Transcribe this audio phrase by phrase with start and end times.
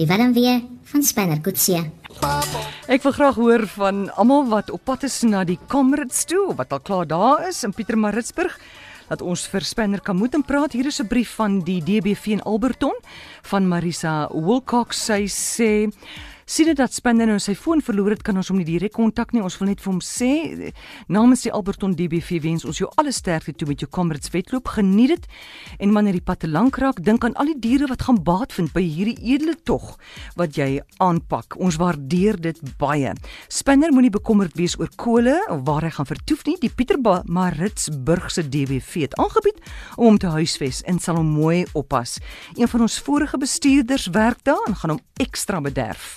[0.00, 1.82] Die Willem weer van Spanner Kutsie.
[2.88, 6.72] Ek wil graag hoor van almal wat op pad is na die Comrades toe, wat
[6.72, 8.54] al klaar daar is in Pietermaritzburg.
[9.10, 10.72] Dat ons vir Spanner kan moet en praat.
[10.72, 12.96] Hier is 'n brief van die DBV in Alberton
[13.42, 15.04] van Marisa Wilcox.
[15.04, 15.92] Sy sê
[16.50, 19.30] sien dit dat Spinner nou sy foon verloor het, kan ons hom nie direk kontak
[19.30, 19.42] nie.
[19.44, 20.30] Ons wil net vir hom sê
[21.06, 24.72] namens die Alberton DBV wens ons jou alle sterkte toe met jou Comrades wedloop.
[24.74, 25.28] Geniet dit.
[25.78, 28.54] En wanneer die pad te lank raak, dink aan al die diere wat gaan baat
[28.56, 29.92] vind by hierdie edele tog
[30.40, 31.54] wat jy aanpak.
[31.62, 33.14] Ons waardeer dit baie.
[33.46, 36.56] Spinner moenie bekommerd wees oor kole of waar hy gaan vertoef nie.
[36.64, 39.62] Die Pietermaritzburg se DBV het aangebied
[39.94, 42.18] om hom te huisves en sal hom mooi oppas.
[42.58, 46.16] Een van ons vorige bestuurders werk daar en gaan hom ekstra bederf.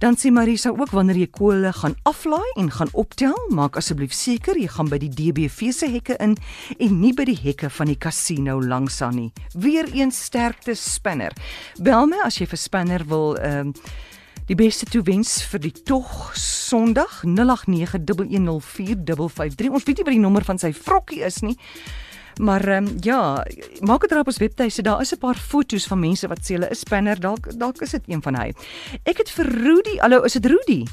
[0.00, 4.56] Dan sê Marisa ook wanneer jy kole gaan aflaai en gaan optel, maak asseblief seker
[4.56, 6.38] jy gaan by die DBV se hekke in
[6.78, 9.32] en nie by die hekke van die kasino langs aan nie.
[9.52, 11.36] Weereens sterkte Spinner.
[11.78, 13.74] Bel my as jy vir Spinner wil ehm um,
[14.50, 19.70] die beste toewens vir die tog Sondag 0891104553.
[19.70, 21.54] Ons weet nie wat die nommer van sy vrokkie is nie.
[22.38, 23.46] Maar ehm um, ja,
[23.80, 24.82] maak dit op ons webtuiste.
[24.82, 27.20] Daar is 'n paar foto's van mense wat sê hulle is spanner.
[27.20, 28.52] Dalk dalk is dit een van hy.
[29.02, 30.84] Ek het vir Rudy, hallo, is dit Rudy?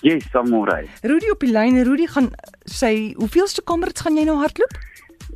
[0.00, 0.88] Yes, Samurai.
[1.02, 1.82] Rudy op die lyn.
[1.82, 2.30] Rudy gaan
[2.64, 4.74] sy hoeveelste kamerits gaan jy nou hardloop?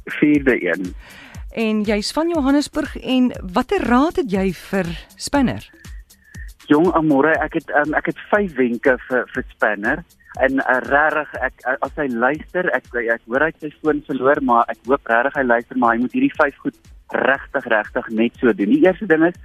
[0.04, 0.94] Vierde een.
[1.52, 5.70] En jy's van Johannesburg en watter raad het jy vir spanner?
[6.68, 10.04] Jong Amore, ek het um, ek het 5 wenke vir vir spanner
[10.44, 14.40] en uh, regtig ek uh, as hy luister ek ek hoor hy sy foon verloor
[14.42, 18.36] maar ek hoop regtig hy luister maar hy moet hierdie vyf goed regtig regtig net
[18.36, 18.72] so doen.
[18.74, 19.36] Die eerste ding is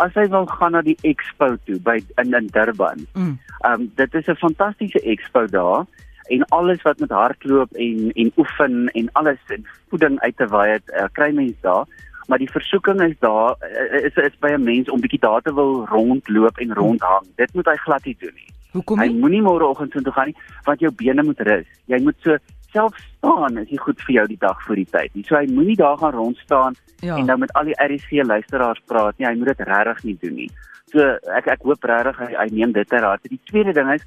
[0.00, 3.06] as hy wil gaan na die expo toe by in in Durban.
[3.14, 3.38] Mm.
[3.68, 5.86] um, dit is 'n fantastiese expo daar
[6.32, 10.70] en alles wat met hardloop en en oefen en alles en voeding uit te waai
[10.72, 11.86] het uh, kry mense daar
[12.26, 13.56] maar die versoeking is daar
[14.02, 17.26] is is by 'n mens om bietjie daar te wil rondloop en rondhang.
[17.36, 18.50] Dit moet hy glad nie doen nie.
[18.72, 19.08] Hoekom nie?
[19.08, 21.66] Hy moenie môreoggend toe gaan nie, want jou bene moet rus.
[21.86, 22.36] Jy moet so
[22.72, 25.24] self staan is nie goed vir jou die dag voor die tyd nie.
[25.28, 27.16] So hy moenie daar gaan rond staan ja.
[27.16, 29.28] en nou met al die RSG luisteraars praat nie.
[29.28, 30.50] Hy moet dit regtig nie doen nie.
[30.92, 33.28] So ek ek hoop regtig hy, hy neem dit ter harte.
[33.28, 34.04] Die tweede ding is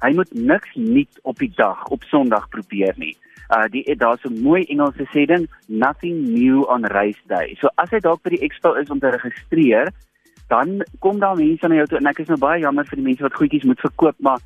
[0.00, 3.14] hy moet niks nuut op die dag op Sondag probeer nie.
[3.50, 7.56] Uh die daar's 'n mooi Engelse sê ding, nothing new on race day.
[7.60, 9.90] So as hy dalk by die expo is om te registreer,
[10.48, 13.08] dan kom daar mense na jou toe en ek is nou baie jammer vir die
[13.08, 14.38] mense wat goedjies moet verkoop, maar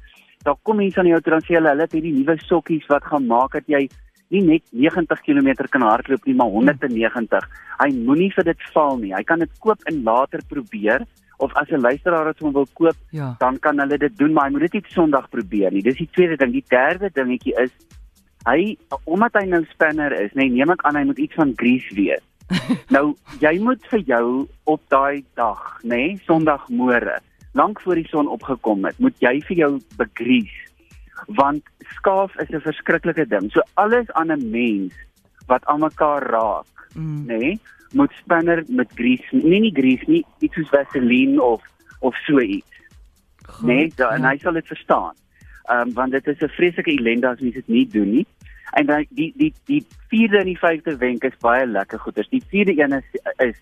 [0.44, 3.04] daar kom mense aan jou toe dan sê hulle hulle het hierdie nuwe sokkies wat
[3.04, 3.88] gaan maak dat jy
[4.34, 7.48] nie net 90 km kan hardloop nie, maar 190.
[7.78, 9.12] Hy moenie vir dit val nie.
[9.14, 11.04] Hy kan dit koop en later probeer
[11.38, 13.34] of as 'n luisteraar dit wil koop, ja.
[13.38, 15.82] dan kan hulle dit doen, maar hy moet dit nie Sondag probeer nie.
[15.82, 16.53] Dis die tweede ding.
[16.53, 17.70] Die derde dingetjie is
[18.49, 21.94] hy omdat hy nou spanner is, nee, neem ek aan hy moet iets van grease
[21.97, 22.25] weet.
[22.97, 24.27] nou jy moet vir jou
[24.71, 27.19] op daai dag, nê, nee, Sondagmôre,
[27.56, 30.53] lank voor die son opgekom het, moet jy vir jou begries.
[31.38, 31.65] Want
[31.97, 33.50] skaaf is 'n verskriklike ding.
[33.53, 34.93] So alles aan 'n mens
[35.47, 37.25] wat aan mekaar raak, mm.
[37.26, 37.61] nê, nee,
[37.94, 41.62] moet spanner met grease, nie nie grease nie, iets soos vaseline of
[42.00, 42.75] of so iets.
[43.62, 44.28] Nee, dan ja.
[44.28, 45.15] hy sal dit verstaan.
[45.65, 48.26] Ehm um, want dit is 'n vreeslike ellende as mens dit nie doen nie.
[48.74, 52.28] En dan die die die vierde en die vyfde wenk is baie lekker goeders.
[52.32, 53.60] Die vierde een is is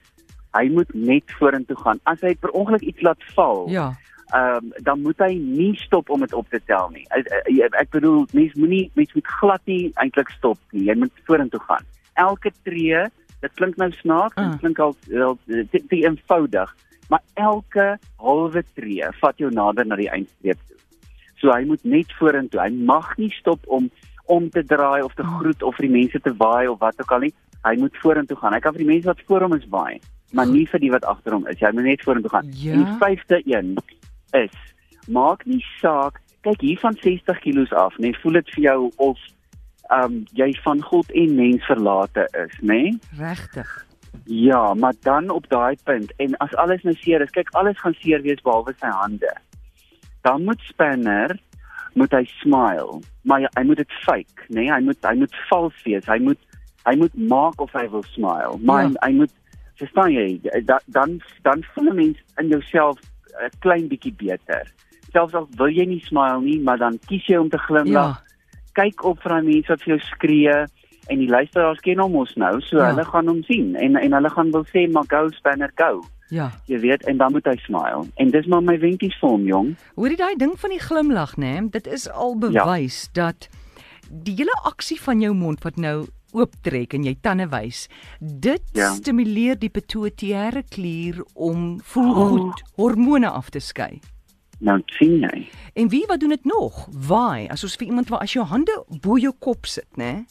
[0.57, 2.01] hy moet net vorentoe gaan.
[2.09, 3.93] As hy per ongeluk iets laat val, ja.
[4.33, 7.05] Ehm um, dan moet hy nie stop om dit op te tel nie.
[7.13, 10.87] Ek, bedoel mens moenie mens moet glad nie eintlik stop nie.
[10.89, 11.85] Jy moet vorentoe gaan.
[12.17, 13.03] Elke tree,
[13.45, 14.57] dit klink nou snaaks, dit uh.
[14.63, 16.73] klink al te, te eenvoudig,
[17.13, 20.81] maar elke halwe tree vat jou nader na die eindstreep toe.
[21.43, 22.63] So hy moet net vorentoe.
[22.63, 23.91] Hy mag nie stop om
[24.33, 27.13] om te draai of te groet of vir die mense te waai of wat ook
[27.13, 27.35] al nie.
[27.63, 28.57] Hy moet vorentoe gaan.
[28.57, 30.01] Hy kan vir die mense wat voor hom is waai,
[30.33, 31.61] maar nie vir die wat agter hom is.
[31.61, 32.51] Hy moet net vorentoe gaan.
[32.59, 32.75] Ja?
[32.75, 33.77] En die vyfde een
[34.39, 34.59] is
[35.11, 39.21] maak nie saak kyk hier van 60 kg af, nee, voel dit vir jou of
[39.93, 42.83] ehm um, jy van God en mens verlate is, nê?
[42.83, 42.99] Nee?
[43.19, 43.71] Regtig.
[44.25, 47.97] Ja, maar dan op daai punt en as alles nou seer is, kyk alles gaan
[48.01, 49.33] seer wees behalwe sy hande.
[50.23, 51.37] Dan moet Spanner
[51.95, 54.65] moet hy smile, maar hy moet dit fake, nê?
[54.65, 54.73] Nee?
[54.73, 56.07] Hy moet hy moet vals wees.
[56.09, 56.41] Hy moet
[56.89, 58.59] hy moet maak of hy wil smile.
[58.67, 58.89] Maar ja.
[58.89, 59.35] hy, hy moet
[59.81, 60.27] verstaan jy,
[60.67, 63.01] da, dan dan voel 'n mens in jouself
[63.41, 64.69] 'n klein bietjie beter.
[65.13, 68.17] Selfs al wil jy nie smile nie, maar dan kies jy om te glimlag.
[68.17, 68.25] Ja.
[68.73, 70.55] Kyk op vir daai mense wat vir jou skree
[71.07, 72.91] en die luisteraars ken hom mos nou, so ja.
[72.91, 76.03] hulle gaan hom sien en en hulle gaan wil sê, "Maar go Spanner go."
[76.33, 76.51] Ja.
[76.67, 78.07] Jy weet en dan moet hy smile.
[78.17, 79.77] En dis maar my wenkies vir hom, jong.
[79.95, 81.61] Hoorie daai ding van die glimlag, né?
[81.61, 81.69] Nee?
[81.71, 83.11] Dit is al bewys ja.
[83.13, 83.49] dat
[84.09, 87.87] die hele aksie van jou mond wat nou ooptrek en jy tande wys,
[88.21, 88.93] dit ja.
[88.97, 92.73] stimuleer die pituitêre klier om voelgoed oh.
[92.81, 94.01] hormone af te skei.
[94.63, 95.47] Nou sien jy.
[95.75, 96.87] En wie wat doen dit nog?
[97.09, 100.23] Waai, as ons vir iemand wat as jou hande bo jou kop sit, né?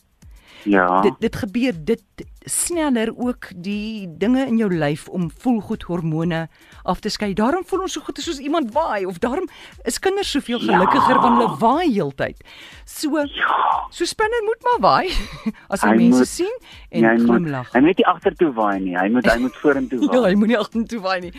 [0.63, 1.01] Ja.
[1.01, 2.03] Dit dit gebeur dit
[2.45, 6.47] sneller ook die dinge in jou lyf om voelgoed hormone
[6.83, 7.33] af te skei.
[7.38, 9.47] Daarom voel ons so goed as ons iemand waai of daarom
[9.85, 11.21] is kinders soveel gelukkiger ja.
[11.21, 12.41] wanneer hulle waai heeltyd.
[12.85, 13.57] So ja.
[13.89, 15.11] so spinner moet maar waai
[15.73, 16.55] as hy mense moet, sien
[16.89, 17.69] en ja, glimlag.
[17.75, 18.95] Hy moet nie agtertoe waai nie.
[18.97, 20.15] Hy moet hy moet vorentoe waai.
[20.15, 21.33] ja, hy moenie agtertoe waai nie.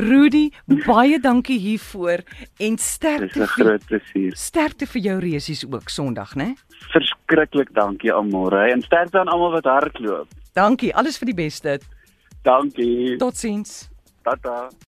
[0.00, 0.44] Rudy,
[0.86, 2.24] baie dankie hiervoor
[2.58, 3.38] en sterkte.
[3.38, 4.36] Dis 'n groot plesier.
[4.36, 6.54] Sterkte vir jou reusies ook Sondag, né?
[6.90, 10.39] Verskriklik dankie almore en sterkte aan almal wat hardloop.
[10.54, 11.78] Dankie, alles vir die beste.
[12.42, 13.18] Dankie.
[13.18, 13.90] Totsiens.
[14.24, 14.70] Tata.